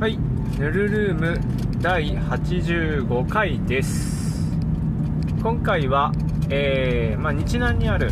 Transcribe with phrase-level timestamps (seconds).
[0.00, 0.16] はい、
[0.58, 1.38] ヌルルーム
[1.82, 4.48] 第85回です。
[5.42, 6.10] 今回は、
[6.48, 8.10] えー、まあ、日南にある、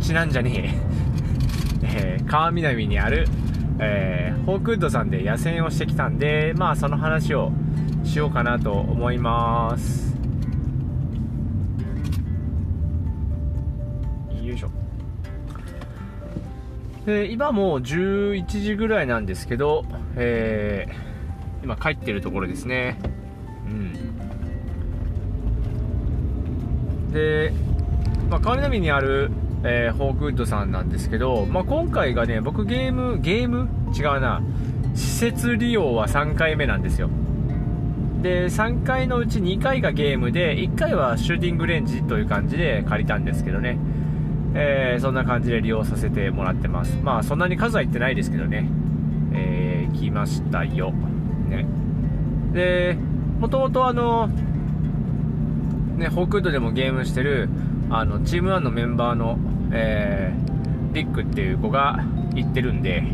[0.00, 0.74] 日南じゃね
[1.84, 3.28] え、 えー、川南にある、
[3.78, 7.52] えー、ホークウッドさんで野戦をしてきたんで、まあ、その話を
[8.02, 10.18] しようかなと思います。
[14.42, 14.70] よいしょ。
[17.06, 19.84] で今もう11時ぐらいなんですけど、
[20.16, 21.07] えー
[21.62, 22.98] 今帰ってるところですね。
[23.66, 23.92] うん。
[27.12, 27.52] で、
[28.30, 29.30] まあ、川南にある、
[29.64, 33.68] えーホークウッドさんなんですけど、まあ、今回がね僕ゲームゲーム？
[33.96, 34.42] 違うな。
[34.94, 37.08] 施設利用は3回目なんですよ。
[38.22, 43.78] で3回のうち2回がゲームで1回はシューティングレンジという感じで借りたんですけどね。
[44.54, 46.98] えーそんな感じで利用させてもらってます。
[47.02, 48.68] まあそんなに数は行ってないですけどね。
[49.32, 50.92] えー来ましたよ。
[52.52, 52.96] で
[53.40, 54.28] もともとあの
[55.96, 57.48] ねホークウッドでもゲームしてる
[57.90, 59.38] あのチーム1のメンバーの
[59.72, 60.48] えー
[60.94, 62.00] リックっていう子が
[62.34, 63.04] 行ってるんで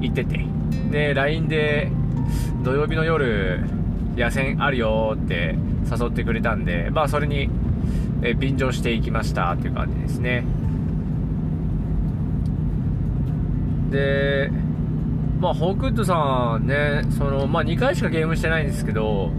[0.00, 0.44] 行ってて。
[0.90, 1.90] で LINE で
[2.62, 3.64] 土曜日の夜
[4.16, 5.56] 野戦あるよって
[5.90, 7.48] 誘ってくれたんでまあそれに
[8.22, 10.44] えー便乗していきましたっていう感じですね。
[13.90, 14.50] で
[15.40, 19.30] まあホークッドさんねその、まあ、2回しかゲームしてないんですけど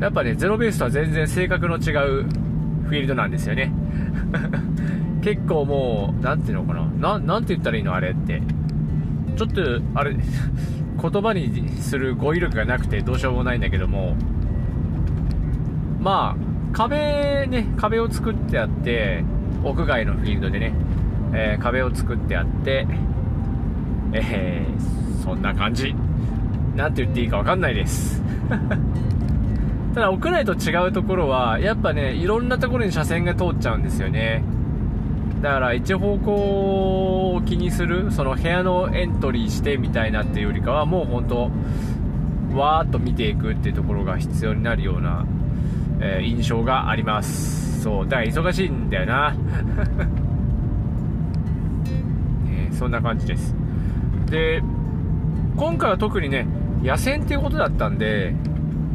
[0.00, 2.24] やっぱねゼロベースとは全然性格の違う
[2.86, 3.72] フィールドなんですよね。
[5.22, 7.18] 結構もうなんていうのかな。
[7.18, 8.42] ななんて言ったらいいのあれって。
[9.36, 14.14] ちょっとあれ言葉にする語彙力がなくてどうしようもないんだけども。
[16.00, 19.24] まあ壁ね壁を作ってあって
[19.64, 20.72] 屋外のフィールドでね、
[21.32, 22.86] えー壁を作ってあって
[24.12, 24.95] えー
[25.26, 25.92] そんな感じ。
[26.76, 28.22] なんて言っていいか分かんないです。
[29.94, 34.44] ただ屋内と違うところはやっぱねいろんなところに車線が通っちゃうんですよね。
[35.42, 36.32] だから一方向
[37.34, 41.50] を気にするその部屋のエントリーしてみたいなっていうよりかはもう本当
[42.56, 45.26] わーっと見ていくっていうところが必要になるような、
[46.00, 47.82] えー印象があります。
[47.82, 49.30] そうだから忙しいんだよな、
[52.44, 53.54] ねそんな感じです。
[54.30, 54.62] で
[55.56, 56.46] 今回は特にね
[56.82, 58.34] 野戦っていうことだったんで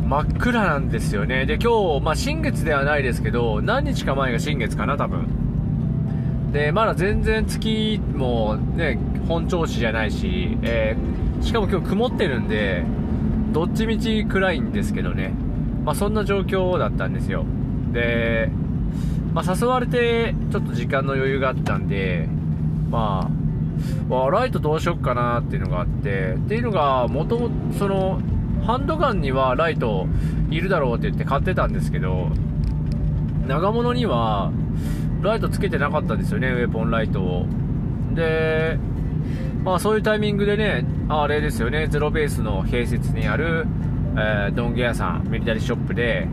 [0.06, 1.46] 真っ暗なんですよね。
[1.46, 6.52] で今日、まあ、新月ではないですけど何日か前が新月かな多分。
[6.52, 12.84] でまだ全然月もね本調子じゃないし、えーしかも今日曇ってるんで
[13.52, 15.34] どっちみち暗いんですけどね。
[15.84, 17.46] まあそんな状況だったんですよ。
[17.92, 18.50] で、
[19.34, 22.28] まあ、誘われてちょっと時間の余裕があったんで
[22.90, 23.41] まあ
[24.10, 28.22] わライトどうしよっかなっていうのがあってっていうのが元々その
[28.66, 30.08] ハンドガンにはライト
[30.50, 32.30] いるだろうって言って買ってたんですけど
[33.48, 34.52] 長物には
[35.22, 37.46] ライトつけてなかったんですよねウェポンライトを。
[38.14, 38.78] で
[39.64, 43.68] まあそういうタイミングでねあれですよねゼロベースの併設にある、
[44.16, 46.28] えードンゲ屋さんミリタリーショップで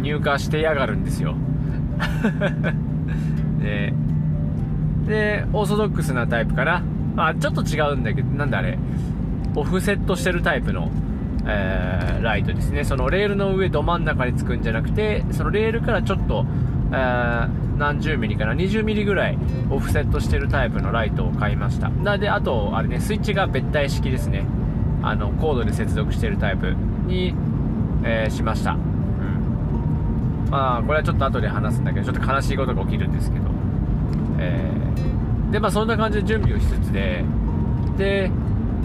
[0.00, 1.34] 入荷してやがるんですよ。
[3.60, 3.92] で
[5.06, 6.82] でオーソドックスなタイプかな、
[7.14, 8.78] まあ、ちょっと違うんだけどなんだあれ。
[9.56, 10.90] オフセットしてるタイプの、
[11.46, 12.84] えーライトですね。
[12.84, 16.46] そのレールの上ど真ん中につくんじゃなくてそのレールからちょっと、
[16.90, 18.54] えー何十ミリかな。
[18.54, 19.38] 20ミリぐらい
[19.68, 21.88] オフセットしてるタイプのライトを買いました。
[21.90, 24.46] なであとあれねスイッチが別体式ですね。
[25.02, 26.74] あのコードで接続してるタイプ
[27.06, 27.34] に、
[28.04, 28.72] えーしました。
[28.72, 28.78] うん。
[30.50, 33.44] まあこれはちょっと後で話すんだけどちょっと悲しいことが起きるんですけど。
[34.38, 34.83] えー
[35.54, 37.24] でまあそんな感じで準備をしつつで
[37.96, 38.28] で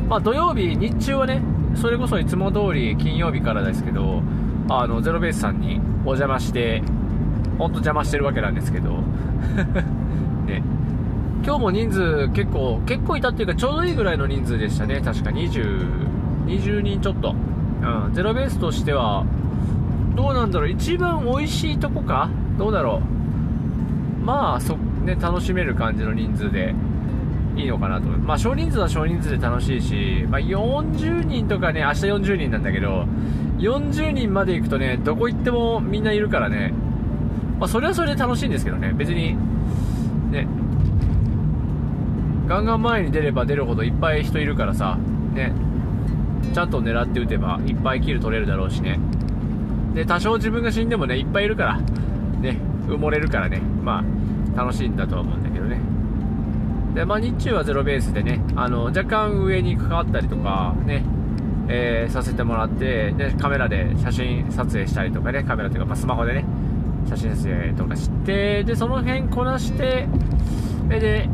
[0.07, 1.41] まあ土曜日日中はね
[1.73, 4.21] それこそいつも通り金曜日からですけど
[4.69, 6.83] あのゼロベースさんにお邪魔して
[7.57, 8.91] 本当邪魔してるわけなんですけど
[10.45, 10.61] ね。
[11.43, 15.01] 今日も人数結構結構いたっていうかちょうどいいぐらいの人数でしたね。
[15.03, 15.87] 確か20
[16.45, 19.25] 20人ちょっと、うん、ゼロベースとしては
[20.15, 20.69] どうなんだろう。
[20.69, 22.29] 一番美味しいとこか？
[22.59, 23.01] どうだろ
[24.21, 24.23] う。
[24.23, 24.77] まあそ
[25.15, 26.73] ね楽しめる感じの人数で
[27.55, 33.05] いいのかなと思まあ少人数は少人数で楽しいし、まあ、40人とかね明日40人なんだけど
[33.59, 36.73] 40人まで行くとねどこ行ってもみんないるからね。
[37.59, 38.93] まあそれはそれで楽しいんですけどね。
[38.93, 39.35] 別に
[40.31, 40.47] ね。
[42.47, 44.97] ガンガン前に出れば出るほどいっぱい人いるからさ
[45.33, 45.51] ね。
[46.53, 48.97] ちゃんと狙って撃てばいっぱいキル取れるだろうしね。
[49.93, 51.79] で多少自分が死んでもねいっぱいいるから
[52.39, 52.57] ね。
[52.87, 53.61] 埋もれるからね。
[53.83, 54.03] まあ
[54.59, 55.79] 楽しいんだとは思うんだけどね。
[56.93, 61.05] でまあ日中はゼロベースでねあの若干上に関わったりとかね
[61.71, 66.43] えー、させてもらってでカメラで写真撮影したりとかねカメラというか、まあ、スマホでね
[67.07, 70.07] 写真撮影とかしてでその辺こなして
[70.89, 71.29] で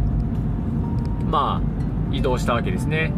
[1.32, 3.14] まあ移動したわけですね。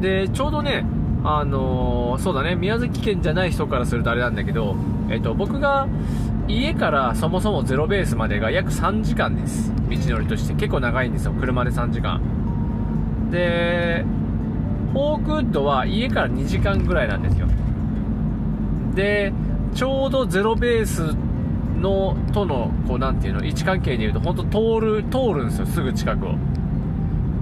[0.00, 0.84] でちょうどね
[1.22, 4.74] あのー、そうだね宮崎県じゃない人からするとあれなんだけど、
[5.08, 5.86] えっと、僕が
[6.50, 9.72] 家からそもそもゼロベースまでが約3時間です。
[9.88, 11.32] 道のりとして結構長いんですよ。
[11.32, 12.20] 車で3時間。
[13.30, 14.04] で
[14.92, 17.46] ホークウッドは家から2時間ぐらいなんですよ。
[18.94, 19.32] で
[19.74, 21.14] ちょうどゼロベース
[21.80, 26.34] のとのこうなていうの位置関係でいうと本当通る通るんですよすぐ近くを。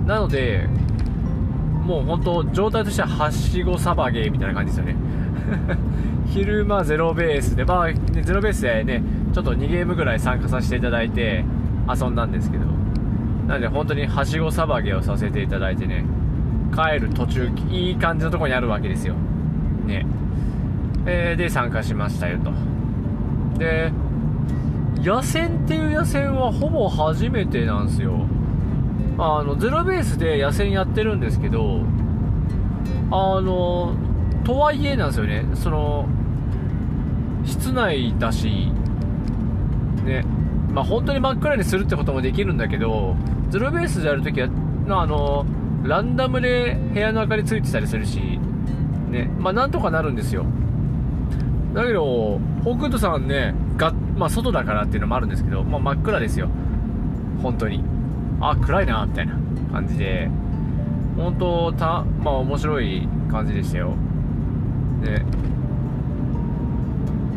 [0.06, 0.68] なので
[1.84, 4.96] もう本当状態としてははしごサバゲーみたいな感じですよね。
[6.30, 9.02] 昼間ゼロベースでまあ、ね、ゼロベースでね
[9.32, 11.44] ちょっと2ゲームぐらい参加させていただいて
[11.88, 12.78] 遊んだんですけど。
[13.48, 16.04] なので本当にはしごサバゲーをさせていただいてね
[16.74, 19.14] 帰る途中いい感じのとこにあるわけですよ。
[19.86, 20.06] ね。
[21.06, 22.52] えー、で参加しましたよと。
[23.58, 23.90] で
[25.02, 28.26] 野戦っていう野戦はほぼ初めてなんですよ。
[29.18, 31.80] あのゼロベースで野戦やってるんですけど
[33.10, 33.96] あの
[34.44, 35.46] とはいえなんですよね。
[35.54, 36.06] その
[37.48, 38.70] 室内だし
[40.04, 40.24] ね
[40.72, 43.16] まあ本当に真っ暗にするってこともできるんだけど
[43.50, 44.48] ゼロベースでやるときは
[44.90, 45.46] あの
[45.82, 48.38] ランダムで部屋の明かりついてたりするし
[49.10, 50.44] ねまあなんとかなるんですよ。
[51.74, 56.48] だけどホークッドさんねが、まあ、外だからっていうのもあるんですけど、まあ、真っ暗ですよ。
[57.42, 57.84] 本当に。
[58.40, 59.34] あ暗いなみたいな
[59.72, 60.30] 感じで。
[61.16, 63.94] 本当たまあ面白い感じでしたよ。
[65.02, 65.24] で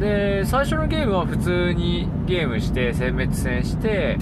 [0.01, 4.17] で最初のゲームは普通にゲームして殲滅戦して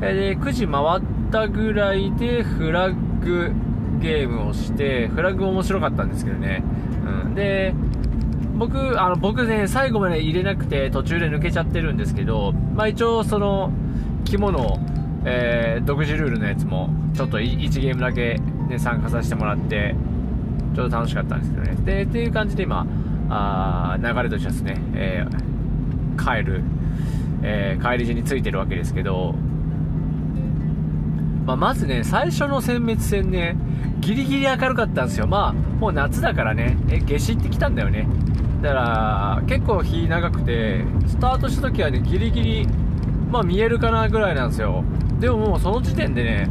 [0.00, 3.52] で9時回ったぐらいでフラッグ
[4.00, 6.64] ゲームをしてフラッグ面白かったんですけどね、
[7.24, 7.74] うん、で
[8.56, 13.70] 僕あの僕ね最後まで入れなくて途中で抜けちゃってるんですけどまあ一応その
[14.24, 14.78] 肝の
[15.24, 19.94] えー、独自ルールのやつもちょっと1ゲームだけ、ね、参加させてもらって
[20.74, 21.76] ちょっと楽しかったんですけどね。
[21.84, 22.86] でっていう感じで今
[23.30, 26.62] あ流れとしてはですね、えー、帰る、
[27.42, 29.34] えー、帰り地についてるわけですけど、
[31.46, 33.56] まあ、まずね最初の殲滅戦ね
[34.00, 35.26] ギリギリ明るかったんですよ。
[35.26, 38.06] まあもう夏だからねえ夏至ってきたんだよね。
[38.62, 42.68] だから結構日長くてスタートした時はねギリギリ
[43.30, 44.84] まあ見えるかなぐらいなんですよ。
[45.20, 46.48] でももうその時点でね、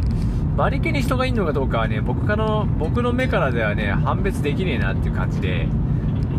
[0.56, 5.68] バリケに人がいるのかどうかはね、僕からの、僕の目からではね、判別できねえなっていう感じで、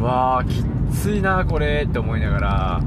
[0.03, 0.65] わー、き
[0.95, 2.81] ついな、これって思いながら、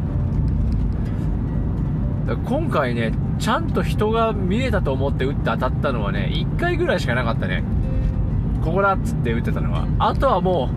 [2.45, 7.63] 今回ね、ちゃんと人が見えたと思って打って当たったのはね、1回ぐらいしかなかったね。
[8.63, 9.85] ここだっつって打ってたのは。
[9.99, 10.69] あとはも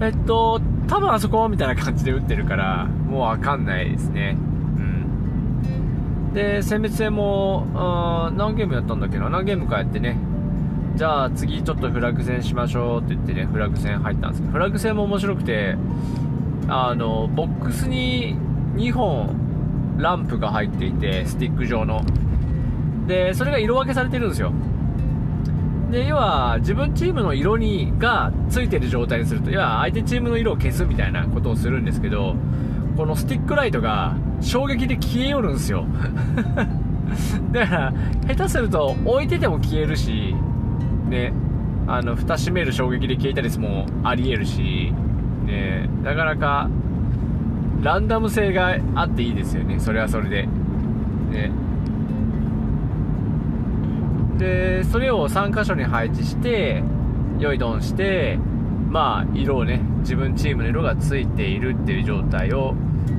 [0.00, 4.36] う、えっと、多分あそこみたいな感じで打ってるから、もうわかんないですね
[4.76, 4.80] う
[6.30, 6.32] ん。
[6.32, 9.28] で、殲滅戦も、何ゲームやったんだっけな？
[9.28, 10.16] 何ゲームかやってね、
[11.00, 15.74] じゃあ次ちょっとフラグ戦しましょうって言ってね、フラグ戦入ったんですけど、フラグ戦も面白くて、
[16.68, 18.36] あの、ボックスに
[18.74, 22.02] 2本ランプが入っていて、スティック状の。
[23.06, 24.52] で、それが色分けされてるんですよ。
[25.90, 32.36] で、要は、自分チームの色に、がついてる状態にすると、要は相手チームの色を消すみたいなことをするんですけど、
[32.98, 35.86] このスティックライトが衝撃で消えよるんですよ
[37.52, 37.92] だから
[38.28, 40.34] 下手すると置いてても消えるし
[41.10, 41.32] ね
[41.86, 44.92] あの蓋閉める衝撃で消えたりもありえるし
[45.44, 46.70] ねなかなか
[47.82, 49.80] ランダム性があっていいですよね。
[49.80, 50.46] それはそれで。
[50.46, 51.50] ね
[54.38, 56.82] でそれを3箇所に配置して
[57.38, 58.38] よいどんして
[58.88, 62.74] まあ色をね自分チームの色がついているっていう状態を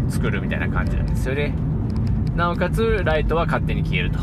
[0.09, 1.53] 作るみたいな感じなんですよね。
[2.35, 4.19] なおかつライトは勝手に消えると。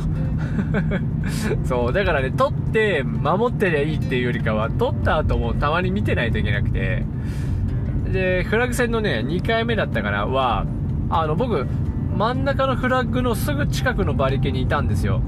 [1.64, 7.04] そうだからね撮って守ってりゃいいっていうよりかは撮った後もたまに見てないといけなくて。
[8.12, 10.64] でフラッグ戦のね2回目だったからは
[11.10, 11.66] あの僕
[12.16, 15.20] 真ん中のフラッグのすぐ近くのバリケにいたんですよ。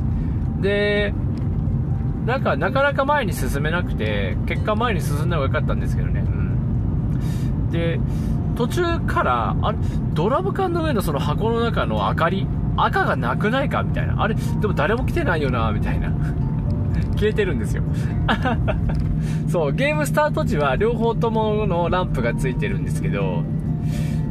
[0.61, 1.15] で
[2.27, 7.99] なんかなかなか前に進めなくて結果前に進んだ方が良かったんですけどね、うん、で
[8.57, 9.79] 途中からあれ
[10.13, 12.47] ドラム缶の上のその箱の中の明かり
[12.77, 13.83] 赤がなくないか？
[13.83, 14.23] みたいな。
[14.23, 16.11] あれでも誰も来てないよなみたいな。
[17.17, 17.83] 消えてるんですよ。
[19.49, 23.43] そうゲームスタート時は両方とものランプがついてるんですけど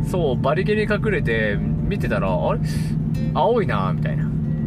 [0.07, 2.59] そうバリケに隠れて見てたらあれ？
[3.33, 4.25] 青いなみたいな。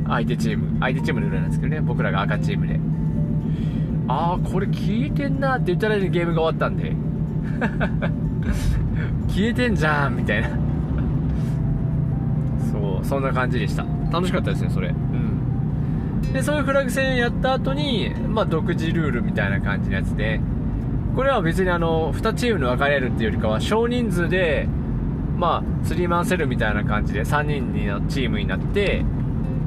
[0.09, 0.79] 相手チーム。
[0.81, 1.81] 相手チームの裏なんですけどね。
[1.81, 2.79] 僕らが赤チームで。
[4.09, 6.95] ああこれ消えてんなって言ったらゲームが終わったんで。
[9.29, 10.49] 消えてんじゃんみたいな。
[13.03, 13.85] そうそんな感じでした。
[14.11, 14.89] 楽しかったですねそれ。
[14.89, 16.33] うん。
[16.33, 20.41] でそういうフラグ戦やった後にまあ独自ルールみたいな感じのやつで
[21.15, 24.67] これは別にあの2チームに分かれるっていうよりかは少人数で
[25.37, 29.05] まあスリーマンセルみたいな感じで3人のチームになって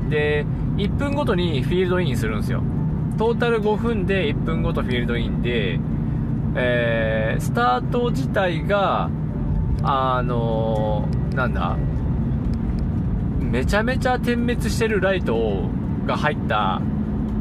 [0.10, 0.46] で
[0.77, 2.63] 1分ごとにフィールドインするんですよ。
[3.18, 5.80] トータル5分で1分ごとフィールドインで、
[6.56, 9.10] えー、スタート自体が
[9.84, 11.77] あのー、なんだ
[13.52, 15.70] めちゃめちゃ点滅してるライト
[16.06, 16.82] が入った、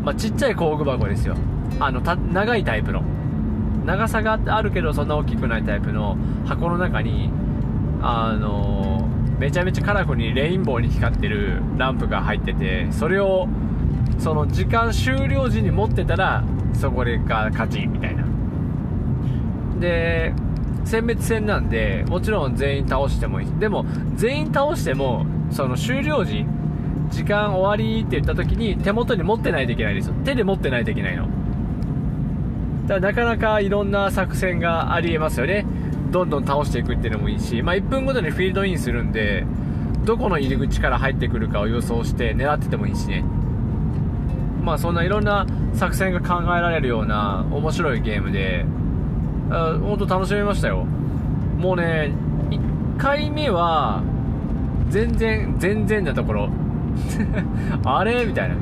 [0.02, 1.36] まあ、ちっちゃい工具箱ですよ。
[1.80, 3.02] あの長いタイプの。
[3.84, 7.30] 長さがあるけどそんな大きくないタイプの箱の中に
[8.00, 9.06] あの
[9.38, 13.46] めちゃめちゃカラフルにレインボーに光ってるランプが入っててそれを
[14.18, 18.24] その時間終了時に持ってたらそこが勝ちみたいな。
[19.80, 20.32] で
[20.84, 23.58] 殲滅戦なんでもちろん全員倒してもいい。
[23.58, 23.84] でも
[24.16, 26.44] 全員倒してもその終了時
[27.10, 30.14] 時間終わりって言った時に手元に持ってないといけないですよ。
[30.24, 31.28] 手で持ってないといけないの。
[32.86, 35.64] だからなかなかいろんな作戦がありえますよね。
[36.10, 39.44] どんどん倒していくっていうのもいいし、まあ、1分ごとにフィールドインするんで
[40.04, 43.24] どこの入り口から入ってくるかを予想して狙っててもいいしね。
[44.60, 48.64] まあそんないろんな作戦が考えられるような面白いゲームで
[49.50, 50.84] 本当楽しみましたよ。
[51.58, 52.12] もうね
[52.50, 54.02] 1回目は
[54.90, 56.48] 全然全然なところ。
[57.84, 58.24] あれ？
[58.24, 58.54] みたいな。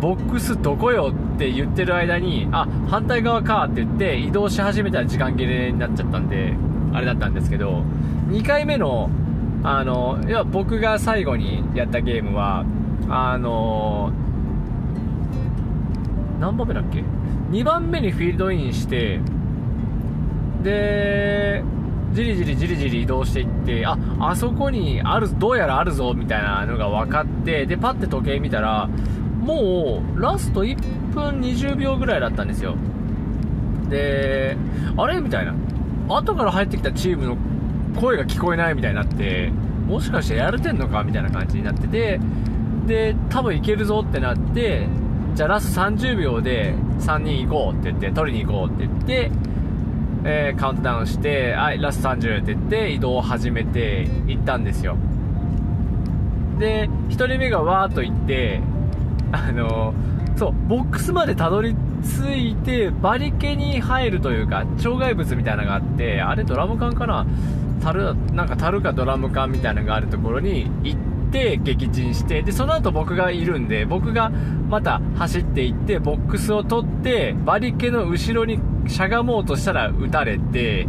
[0.00, 1.12] ボックスどこよ？
[1.34, 6.54] って言ってる間にあ反対側かって言って移動し始めたら時間切れになっちゃったんで
[6.92, 7.82] あれだったんですけど
[8.28, 9.10] 2回目の
[9.62, 12.64] あのいや僕が最後にやったゲームは
[13.08, 14.12] あの
[16.40, 17.04] 何番目だっけ
[17.52, 19.20] ？2番目にフィールドインして
[20.62, 21.62] で
[22.12, 32.76] じりじりじりじり移動していってああそこにあるどうやらあるぞみたいなのが分かってでパッて時計見たらもうラスト1分20秒ぐらいだったんですよ。
[33.88, 34.56] で
[34.96, 35.20] あれ？
[35.20, 35.54] みたいな。
[36.08, 37.36] 後から入ってきたチームの
[38.00, 39.50] 声が聞こえないみたいになって
[39.86, 41.02] もしかしてやれてんのか？
[41.02, 42.20] みたいな感じになってて
[42.86, 44.86] で多分いけるぞってなって
[45.34, 49.30] じゃあラスト30秒で3人行こうって言って取りに行こうって言って
[50.24, 54.96] えー、カウントダウンして、はい、ラスト30って言って移動を始めて行ったんですよ。
[56.58, 58.60] で、1人目がわーっと行って、
[59.32, 67.26] あのー、そう、ボックスまでたどり着いて、バリケに入るというか、障害物みたいなのがあって、あれドラム缶かな？
[67.82, 71.00] 樽、なんか樽かドラム缶みたいなのがあるところに行っ
[71.32, 74.30] て、撃沈して、で、その後僕がいるんで、僕が
[74.68, 80.86] また走っていって、ボックスを取って、バリケの後ろにしゃがもうとしたら撃たれて、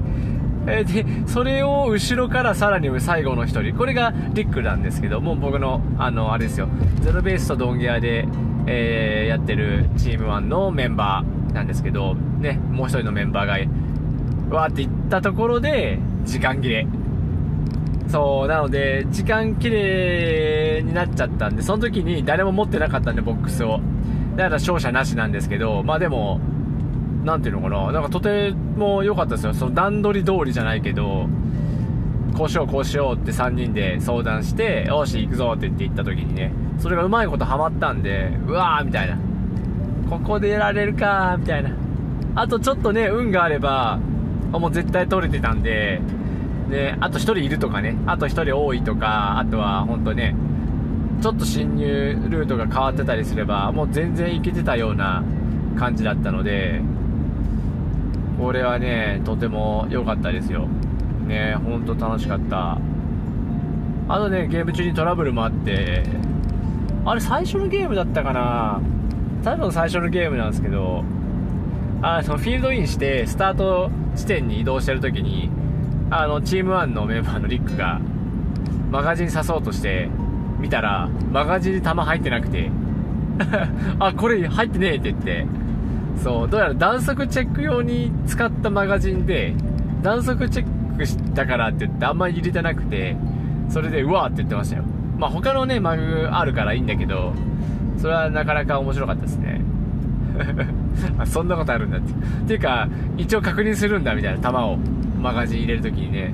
[0.67, 6.67] えで、それを後ろからさらに最後の1人、これがリックなんですけども、僕の、あの、あれですよ、
[7.01, 8.27] ゼロベースとドンギアで、
[8.65, 13.45] えー、やってるチーム1のメンバーなんですけど、ね、もう1人のメンバー
[14.49, 16.87] が、わーって行ったところで、時間切れ。
[18.07, 23.81] そう、なので、時間切れになっちゃったんで、その時に誰も持ってなかったんで、ボックスを。
[24.35, 26.39] だから勝者なしなんですけど、まあでも、
[27.23, 29.53] なんていうのかな、なんかとても良かったですよ。
[29.53, 31.27] その段取り通りじゃないけど、
[32.37, 39.17] こうしようこうしようって3人で相談して、よし行くぞって言って行った時にね、それがうまいことハマったんで、うわーみたいな。
[40.09, 41.71] ここでやられるかみたいな。
[42.35, 43.99] あとちょっとね、運があれば、
[44.51, 46.01] もう絶対取れてたんで、
[46.69, 50.35] で、あと1人いるとかね、あと1人多いとか、あとは本当ね、
[51.21, 55.23] ちょっと侵入ルートが変わってたりすれば、もう全然いけてたような
[55.77, 56.81] 感じだったので、
[58.43, 60.67] これはね、とても良かったですよ。
[61.25, 62.77] ね、ほんと楽しかった。
[64.09, 66.03] あとね、ゲーム中にトラブルもあって、
[67.05, 68.81] あれ最初のゲームだったかな
[69.45, 71.05] 多分最初のゲームなんですけど、
[72.01, 75.49] あの、フィールドインして、スタート地点に移動してる時に、
[76.09, 78.01] あの、チーム1のメンバーのリックが、
[78.91, 80.09] マガジン刺そうとして、
[80.59, 82.69] 見たら、マガジンに弾入ってなくて、
[83.99, 85.47] あ、これ入ってねえって言って、
[86.17, 89.53] そう、どうやら弾速チェック用に使ったマガジンで、
[90.01, 93.15] 弾速チェックしたからって言ってあんまり入れてなくて、
[93.69, 94.83] それでうわーって言ってましたよ。
[95.17, 97.33] まあ他のね、マグあるからいいんだけど、
[97.97, 99.61] それはなかなか面白かったですね。
[101.25, 102.11] そんなことあるんだって。
[102.11, 102.15] っ
[102.47, 104.77] ていうか、一応確認するんだみたいな弾を
[105.21, 106.33] マガジン入れるときにね。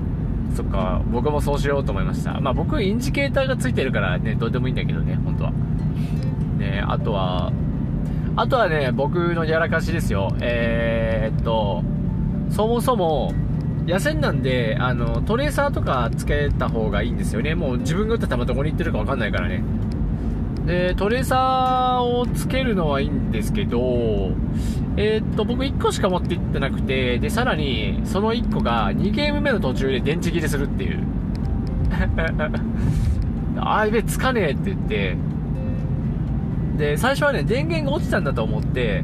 [0.56, 2.40] そっか、僕もそうしようと思いました。
[2.40, 5.52] まあ僕インジケーターがついてるからね、どうでもいいんだけどね、本当は。
[6.58, 7.52] ねあとは、
[8.36, 10.34] あとはね、僕のやらかしですよ。
[10.40, 11.84] えー、っと、
[12.50, 13.34] そもそも
[13.90, 17.56] 野戦なんであのトレーサーとかつけた方がいいんですよね。
[17.56, 19.64] もう自分が打った球どこに行ってるか分かんないからね。
[20.66, 24.32] でトレーサーをつけるのはいいんですけど
[24.98, 31.04] えー、っと僕1個しか持っていってなくてでさらにその1個が2ゲーム目の途中で電池切れするっていう。
[33.62, 35.18] あいべつかねえって言って
[36.80, 39.04] で最初はね電源が落ちたんだと思って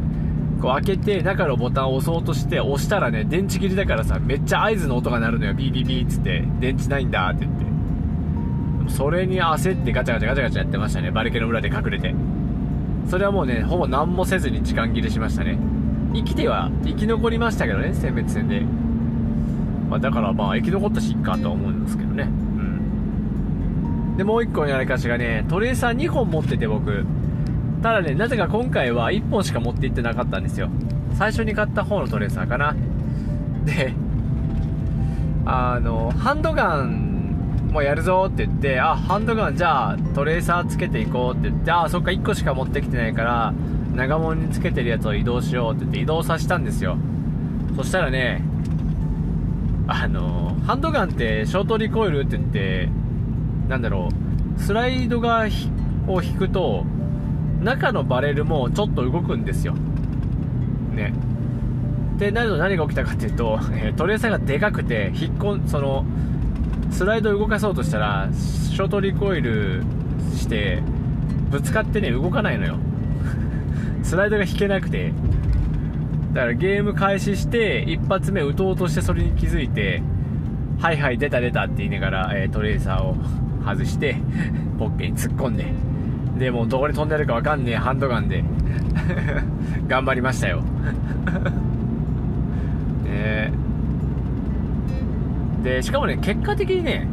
[0.62, 5.54] こう開けて中のボタンを押そうとして押したらね電池切りだからさめっちゃ合図の音が鳴るのよ。
[5.54, 7.66] ビービービーっつって電池ないんだって言って。
[8.90, 11.12] それに焦ってガチャガチャガチャガチャやってましたね。
[11.12, 12.16] バリケの裏で隠れて。
[13.10, 15.58] それはもうねほぼ何もせずに時間切れしましたね。
[16.14, 18.62] 生きては生き残りましたけどね殲滅戦で、
[19.90, 22.24] まあ、だからまあ生き残ったしいっかとは思うんですけどね。
[22.24, 24.18] うん。
[24.18, 27.06] でもう1個のやりかしがねトレーサー2本持ってて僕。
[27.82, 30.70] ただねなぜか今回は1本しか持っていってなかったんですよ
[31.18, 32.76] 最初に買った方のトレーサーかな
[33.66, 33.94] で
[35.46, 37.16] あのハンドガン
[37.76, 43.54] もやるぞって言って、あ、ハンドガンじゃあトレーサーつけていこうって言って、あ、そっか1個しか持ってきてないから、
[43.94, 46.98] 長物につけてるやつを移動しようって言って移動させたんですよ。
[47.76, 48.42] そしたらね、
[49.88, 52.90] あの、ハンドガンってショートリコイルって言って、
[53.68, 54.10] なんだろ
[54.58, 55.46] う、スライドが
[56.08, 56.86] を引くと、
[57.66, 59.74] 中のバレルもちょっと動くんですよ。
[60.94, 61.14] ね。
[62.18, 66.06] で、なると何が起きたかっていうと、えトレーサーがでかくて、引っ込ん、その、
[66.96, 69.84] スライドを動かそうとしたらショートリコイル
[70.34, 70.82] して
[71.50, 72.78] ぶつかってね動かないのよ
[74.02, 75.12] スライドが引けなくて
[76.34, 80.02] だからゲーム開始して一発目打とうとしてそれに気づいて
[80.80, 83.18] はいはい出た出たって言いながら、えー、トレーサーを
[83.66, 84.16] 外して
[84.80, 85.66] ポッケに突っ込んで
[86.38, 88.44] でもどこに飛んでるか分かんねえハンドガンで。
[89.88, 90.62] 頑張りましたよ。
[93.06, 93.54] ね
[95.64, 97.08] でしかもね結果的にね、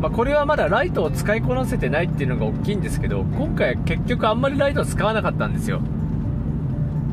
[0.00, 5.80] まあ、これはまだライトを使いこなせてないっていうのが大きいんですけど今回結局あんまりライトを使わなかったんですよ。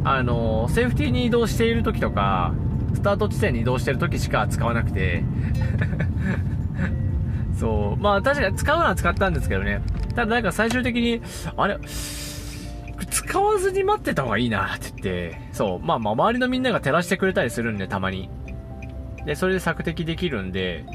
[0.06, 2.54] あのセーフティーに移動している時とか
[2.94, 5.24] スタート地点に移動してる時しか使わなくて。
[7.56, 8.02] そう。
[8.02, 9.82] まあ確かに使うのは使ったんですけどね。
[10.16, 11.22] ただなんか最終的に
[11.58, 11.78] あれ
[13.10, 18.30] 使わずに待ってた方がいいなって言ってそうまあまあ周りのみんなが照らしてくれたりするんでたまに
[19.26, 20.86] で、それで索敵できるんで、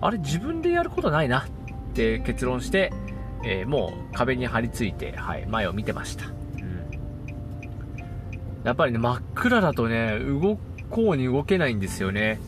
[0.00, 1.44] あれ自分でやることないなっ
[1.94, 2.92] て結論して、
[3.44, 6.26] えー、もう壁に張り付いて、はい、前を見てました。
[6.26, 6.34] うん。
[8.64, 10.58] やっぱりね、真っ暗だとね、動
[10.90, 12.40] こうに動けないんですよね。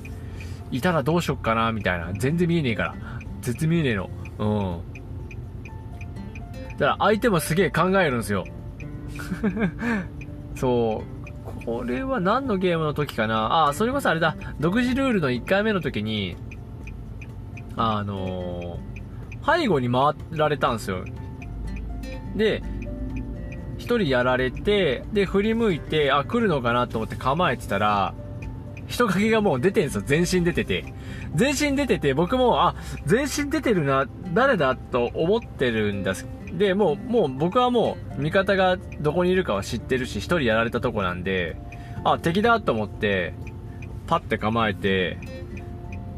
[0.70, 2.12] いたらどうしよっかな、みたいな。
[2.12, 2.94] 全然見えねえから。
[3.40, 4.10] 全然見えねえの。
[4.38, 4.89] うん。
[6.80, 8.46] だから相手もすげえ考えるんですよ。
[10.56, 11.04] そ
[11.62, 11.64] う。
[11.66, 13.68] これは何のゲームの時かな？
[13.68, 14.34] あ、それこそあれだ。
[14.58, 16.36] 独自ルールの1回目の時に、
[17.76, 21.04] あのー、背後に回られたんですよ。
[22.34, 22.62] で、
[23.76, 28.14] 1人やられて、で、振り向いて、あ、来るのかなと思って構えてたら、
[28.86, 30.02] 人影がもう出てんですよ。
[30.06, 30.94] 全身出てて。
[31.34, 41.56] 全身出てて、僕も、あ、全身出てるな、誰だと思ってるんですで、もう、もう僕はもう、味方がどこにいるかは知ってるし、一人やられたとこなんで、
[42.04, 43.34] あ、敵だと思って、
[44.06, 45.18] パッて構えて、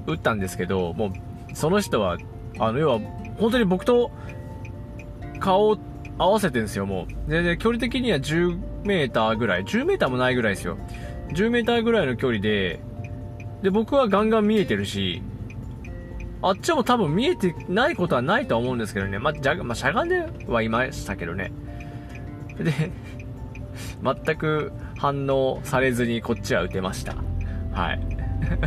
[0.07, 1.12] 撃ったんですけど、もう、
[1.55, 2.18] その人は、
[2.59, 3.01] あの、要は、
[3.38, 4.11] 本当に僕と、
[5.40, 5.79] 顔を
[6.18, 7.31] 合わせてるんですよ、もう。
[7.31, 9.64] 全然距離的には10メーターぐらい。
[9.64, 10.79] 10メーターもないぐらいですよ。
[11.31, 12.81] 10メーターぐらいの距離で、
[13.62, 15.23] で、僕はガンガン見えてるし、
[16.42, 19.18] あっちも多分見えてないことはないとは思うんですけどね。
[19.18, 21.52] まあ、じゃ、まあ、しゃがんではいましたけどね。
[22.59, 22.90] で、
[24.02, 27.14] 全く反応されずにこっちは打てました。
[27.72, 28.00] はい。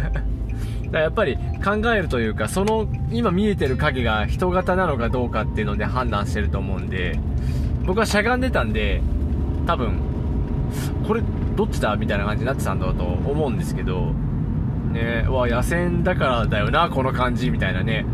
[0.92, 7.20] だやっぱり考えるというか、その今見えてる影が人型なのかどうかっていうので判断してると思うんで、
[7.86, 9.02] 僕はしゃがんでたんで、
[9.68, 10.00] 多分、
[11.08, 11.22] これ
[11.56, 11.96] どっちだ？
[11.96, 14.14] みたいな感じになってたんだと思うんですけど、
[14.92, 18.06] ねわ野戦だからだよなこの感じみたいなね。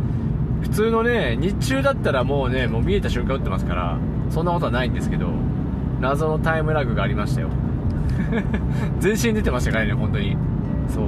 [0.62, 3.98] 普通のね日中だったらもうねもう見えた瞬間打ってますから
[4.30, 5.28] そんなことはないんですけど
[6.00, 7.50] 謎のタイムラグがありましたよ。
[9.00, 10.38] 全身出てましたからね本当に。
[10.88, 11.06] そう。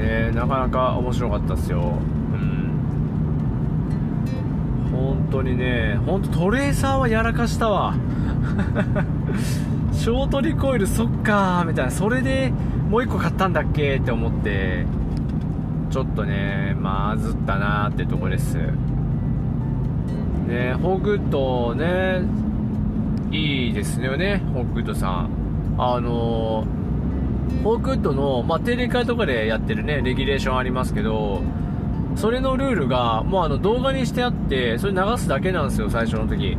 [0.00, 1.98] ねなかなか面白かったっすよ。
[2.32, 2.70] うん。
[4.92, 7.94] 本当にね本当トレーサーはやらかしたわ。
[9.92, 11.90] ショートリコイルそっかーみたいな。
[11.90, 12.52] それで
[12.90, 14.84] もう1個買ったんだっけって思って
[15.90, 18.56] ちょっとねまずったなーってとこです
[20.46, 22.22] ねホーグッドね
[23.30, 26.66] いいですよねホーグッドさんあの
[27.62, 31.42] フォークウッドの、まあ、定例会とかでやってるね、レギュレーションありますけど、
[32.16, 36.56] それのルールが、もうあの動画にしてあって、それ流すだけなんですよ、最初の時。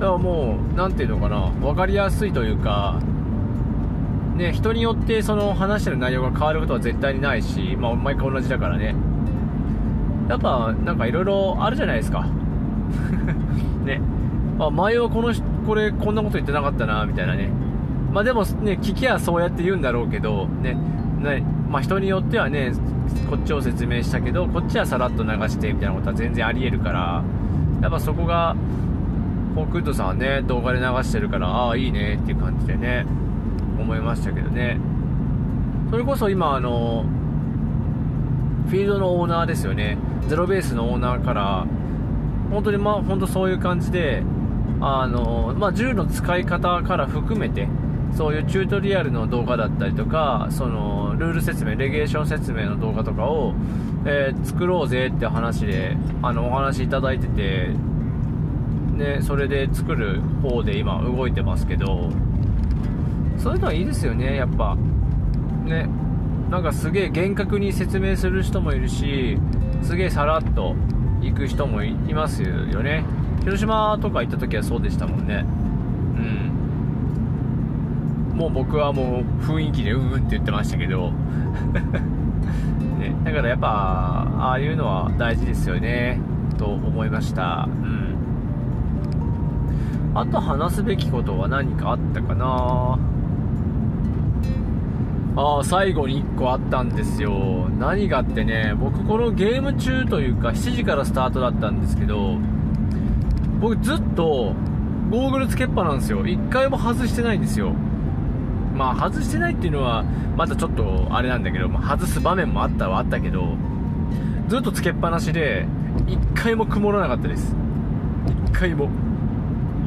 [0.00, 2.98] だからもう、なんていうのかな、分かりやすいというか、
[4.36, 8.94] ね、人によってその話してる内容が変わることは絶対にないし、まあ、毎回同じだからね。
[10.28, 12.26] やっぱ、なんかいろいろあるじゃないですか。
[13.84, 14.00] ね。
[14.58, 15.32] あ、前はこの、
[15.66, 17.50] これ、こんなこと言ってなかったな、みたいなね。
[18.12, 20.76] まあでもね、聞きゃそうやって言うんだろうけど、ね、
[21.22, 22.72] ねまあ人によってはね、
[23.28, 27.22] こっちを説明したけど、こっちはさらっと流してみたいなことは全然あり得るから、
[27.80, 28.54] やっぱそこが、
[29.54, 33.06] ホークウッドさんはね、動画で流してるから、ああ、いいねっていう感じでね、
[33.82, 34.78] 思いましたけどね。
[35.90, 37.04] それこそ今、あの、
[38.68, 39.98] フィールドのオーナーですよね。
[40.28, 41.66] ゼロベースのオーナーから、
[42.50, 44.22] 本当にまあ、本当そういう感じで、
[44.80, 47.68] あの、まあ、銃の使い方から含めて、
[48.16, 53.54] そういうチュートリアルの動画だったりとか、その、ルール説明、レギュレーション説明の動画とかを、
[54.04, 57.70] えー、作ろうぜって話で、あの、お話いただいてて、
[58.96, 62.10] ね、それで作る方で今動いてますけど、
[63.38, 64.76] そういうのはいいですよね、やっぱ。
[65.64, 65.88] ね。
[66.50, 69.38] なんかすげえ厳格に説明する人もいるし、
[69.82, 70.74] すげえさらっと
[71.22, 73.04] 行く人もいますよね。
[73.40, 75.44] 広島とか行った時はそうでしたもんね。
[78.32, 78.36] うん。
[78.36, 81.10] もう僕はもう雰囲気でうんうんって言ってましたけど。
[82.98, 86.20] ね、だからやっぱ、ああいうのは大事ですよね。
[86.58, 87.68] と思いました。
[87.82, 88.14] うん。
[90.14, 92.98] あと話すべきことは何かあったかな
[95.34, 97.68] ああ、最後に1個あったんですよ。
[97.78, 102.36] 何があってね、僕このゲーム中というか7時からスタートだったんですけど、
[103.60, 104.54] 僕ずっと
[105.10, 106.24] ゴーグルつけっぱなんですよ。
[106.24, 107.72] 1回も外してないんですよ。
[108.76, 110.04] まあ外してないっていうのは、
[110.36, 113.56] またちょっとあれなんだけど、まあ、外す場面もあったはあったけど、
[114.48, 115.66] ずっとつけっぱなしで、
[116.06, 117.54] 1回も曇らなかったです。
[118.50, 118.90] 1回も。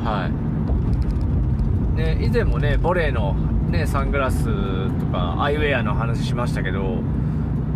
[0.04, 1.98] はい。
[1.98, 3.36] ね、以前もね、ボレーの
[3.76, 7.00] ね、サングラスとかアイウェアの話しましたけど、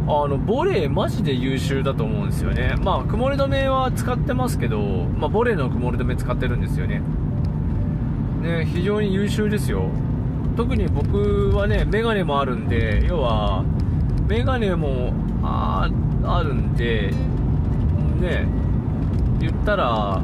[0.08, 2.76] あの、ボレーマジで優秀だと思うんですよね。
[2.82, 7.02] まあ、曇り止めは使ってますけど、まあ、ボレーの曇り止め使ってるんですよね。
[8.42, 9.90] ね、非常に優秀ですよ。
[10.56, 13.64] 特に僕はね、メガネもあるんで、要は、
[14.28, 15.90] メガネもあ
[16.24, 17.12] あるんで、
[18.22, 18.48] ね、
[19.40, 20.22] 言ったら、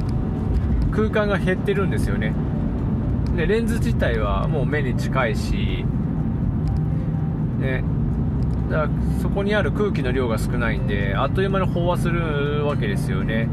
[0.92, 2.34] 空間が減ってるんですよね。
[3.36, 5.86] でレンズ自体はもう目に近いし、
[7.60, 7.84] ね、
[8.70, 8.90] だから
[9.22, 13.50] そこにある空気の量が少ないんであっという間に飽和するわけですよね。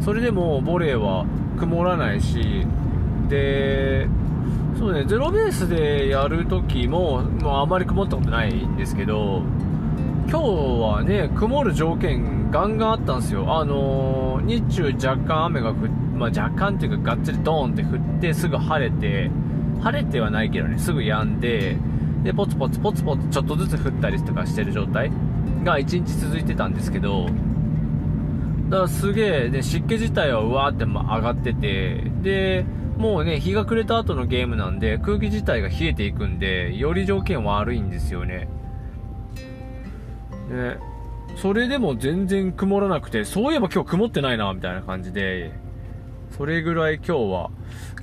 [0.00, 1.24] それでもボレーは
[1.58, 2.66] 曇らないし
[3.28, 4.08] で
[4.78, 9.42] そうねゼロベースでやるときももうあまり曇ったことないんですけど
[10.28, 13.58] 今日はね曇る条件ガンガンあったんですよ。
[13.58, 19.30] あのー、日中若干雨が降ってまあ、若干っていうかがっつりドーンって降ってすぐ晴れて
[19.82, 21.76] 晴れてはないけどねすぐ止んで
[22.24, 25.10] でポツポツポツポツちょっとずつ降ったりとかしてる状態
[25.62, 27.26] が1日続いてたんですけど
[28.68, 32.64] だからすげえ、ね、湿気自体はうわーって上がっててで
[32.96, 38.48] もうね日が暮れた後のゲームなんで空気自体が冷えていくんでより条件悪いんですよね。
[40.48, 40.78] ね
[41.36, 45.52] それでも全然曇らなくてそういえば今日曇ってないなみたいな感じで
[46.30, 47.50] それぐらい今日は、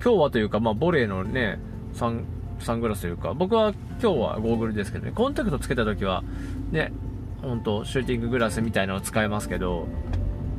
[0.03, 1.59] 今日はというか、まあ、ボレーのね、
[1.93, 2.25] サン、
[2.59, 6.23] サングラスというか、僕は今日はゴーグルですけどね、コンタクトつけた時は、
[6.71, 6.91] ね、
[7.41, 9.87] ほんと、シューティンググラスみたいなのを使えますけど、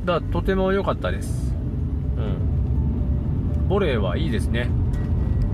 [0.05, 1.55] だとても良かったです。
[2.17, 2.21] う
[3.65, 3.69] ん。
[3.69, 4.69] ボレーはいいですね。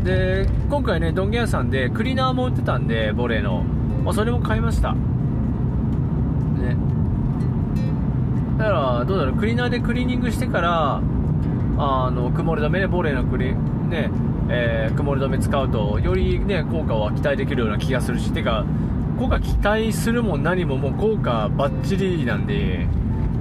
[0.04, 3.62] で、今回ね、ドンゲ屋さんでクリーナーも売ってたんで、ボレーの。
[4.04, 4.92] まあ、それも買いました。
[4.92, 4.98] ね。
[8.58, 11.00] だから、どうだろう、クリーナーでクリーニングしてから、
[11.82, 14.10] あの曇り止めでボレーのクリ、ね
[14.50, 18.66] えー、曇り止め使うとより、ね、効果は期待できるような気がするしてか
[19.18, 22.86] 効果期待するも何ももう効果バッチリなんで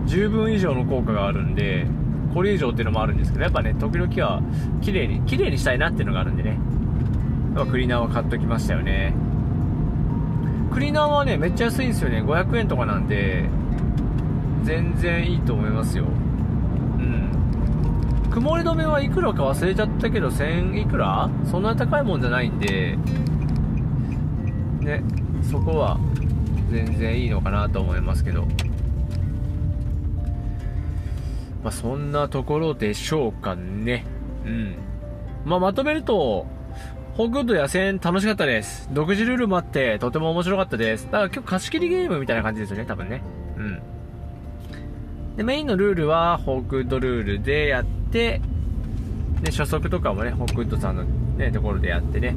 [0.06, 1.86] 十分以上の効果があるんで
[2.34, 4.42] これ以上っていうのもあるんですけどやっぱね時々は
[4.82, 6.58] 綺麗に綺麗にしたいなっていうのがあるんでね。
[7.56, 9.14] やっぱクリーナーは買っときましたよね。
[10.72, 12.22] クリーナーはねめっちゃ安いんですよね。
[12.24, 13.50] 500円とかなんで
[14.64, 16.06] 全然いいと思いますよ。
[18.40, 21.30] 曇り止めはいくらか忘れちゃったけど、1000いくら？
[21.52, 22.96] そんな高いもんじゃないんで、
[24.80, 25.04] ね、
[25.44, 26.00] そこは
[26.72, 28.46] 全然いいのかなと思いますけど。
[31.64, 34.06] まあ、そんなところでしょうかね。
[34.46, 34.76] うん。
[35.44, 36.48] まあ、まとめると、
[37.16, 38.90] ホークウッド野戦楽しかったです。
[38.94, 41.08] 独自ルールもあって、とても面白かったです。
[41.08, 43.22] だから今日貸し切りゲームみたいな感じですよね、多分ね。
[43.58, 43.82] うん。
[45.36, 48.42] で、メインのルールは、ホークドルールでやって、
[49.42, 52.36] で、初速とかもね、ホークウッドさんのね、ところでやってね。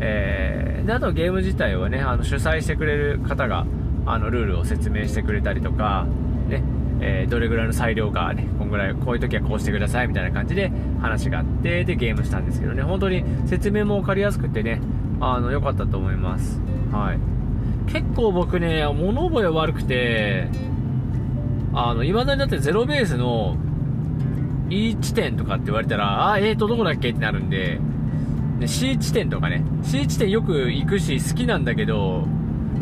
[0.00, 3.66] えー、で、あとゲーム自体はね、あの、主催してくれる方が、
[4.06, 6.06] あの、ルールを説明してくれたりとか、
[6.48, 6.62] ね、
[7.00, 14.80] えー、どれぐらいの裁量がね、こんぐらい、こういう時はこうしてくださいみたいな感じで話があって、で、ゲームしたんですけどね、本当に説明も分かりやすくてね、
[15.20, 16.60] あの、良かったと思います。
[16.92, 17.18] はい。
[17.90, 20.48] 結構僕ね、物覚え悪くて、
[21.72, 23.56] あの、未だにだってゼロベースの
[24.74, 27.78] E 地点とかって言われたら、あ、えーと、どこだっけってなるんで、
[28.58, 32.26] で C 地点とかね、C 地点よく行くし好きなんだけど、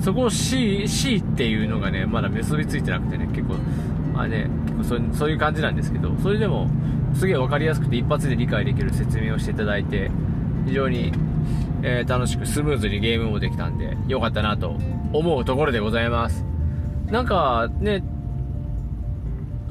[0.01, 3.55] そこを C、C っていうのがね、まだ結びついてなくてね、結構、
[4.15, 6.69] まあね、結構そういう感じなんですけど、それでも、
[7.15, 10.11] すげえ分かりやすくて一発で理解できる説明をしていただいて、
[10.67, 11.13] 非常に、
[11.83, 14.77] えー、楽しくスムーズにゲームもできたんで、良かったなと
[15.13, 16.45] 思うところでございます。
[17.11, 18.03] なんかね、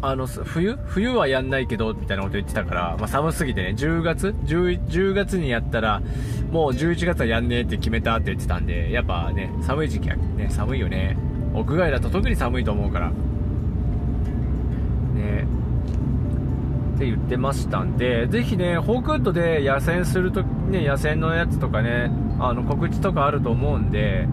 [0.03, 0.77] あの、冬？
[0.85, 6.01] 冬はやんないけど、みたいなこと言ってたから、まあ、寒すぎてね、10月？10, ?10 月にやったら、
[6.51, 11.17] もう11月はやんねえって決めたって言ってたんで、やっぱね、寒い時期はね、寒いよね。
[11.53, 13.11] 屋外だと特に寒いと思うから。
[15.13, 15.45] ね
[16.95, 24.27] って言ってましたんで、ぜひね、ホークウッドで野戦するとね、野戦のやつとかね、あの、告知とかあると思うんで、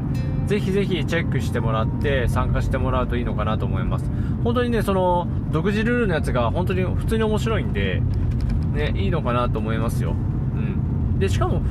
[0.46, 4.11] ぜひぜひチェックしてもらって参加してもらうといいのかなと思います。
[4.44, 8.02] 本当にね、その、独自ルールのやつが本当に普通に面白いんで、
[8.72, 10.12] ね、いいのかなと思いますよ。
[10.12, 10.14] う
[11.14, 11.18] ん。
[11.18, 11.62] で、しかも、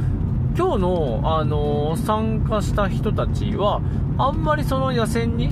[0.58, 3.82] 今日の、あのー、参加した人たちは、
[4.18, 5.52] あんまりその野戦に、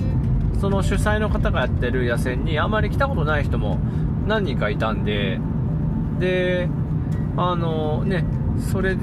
[0.60, 3.78] その主催の方がやってる野戦にあんまり来たことない人も
[4.26, 5.38] 何人かいたんで、
[6.18, 6.68] で、
[7.36, 8.24] あのー、ね、
[8.58, 8.96] それ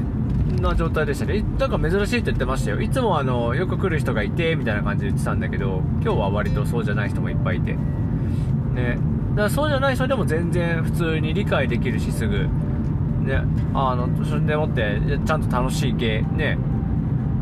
[0.61, 1.43] な状態でしたね。
[1.57, 2.81] なんか珍しいって言ってましたよ。
[2.81, 7.77] いつもあの、よく来る人がいて、みたいな感じで言ってたんだけど、今日は割とそうじゃない人もいっぱいいて。
[8.73, 8.97] ね。
[9.31, 12.47] だからそうじゃない人でも全然普通に理解できるし、すぐ。
[13.23, 13.41] ね。
[13.73, 16.57] あの、それでもって、ちゃんと楽しいゲー、ね、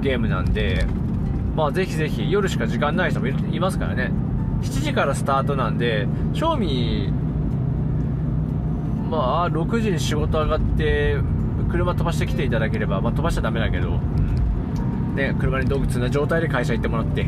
[0.02, 0.86] ゲームなんで、
[1.56, 4.12] まあぜひぜひ、夜しか時間ない人もいますからね。
[4.62, 7.12] 7時からスタートなんで、正味、
[9.10, 11.18] まあ、6時に仕事上がって、
[11.70, 14.00] 車飛ばしてきていただければ、まあ、飛ばしちゃダメだけど、
[15.16, 17.26] ね、車に道具積んだ状態で会社行ってもらって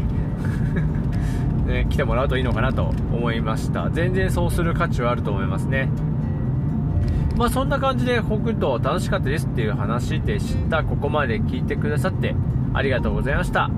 [1.66, 3.90] ね、来てもらうといいのかなと思いました。
[3.90, 5.90] 全然そうする価値はあると思いますね。
[7.38, 10.84] まあそんな感じで北斗楽しかったですっていう話でした。
[10.84, 12.36] ここまで聞いてくださって
[12.74, 13.70] ありがとうございました。